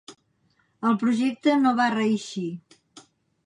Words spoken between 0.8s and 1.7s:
El projecte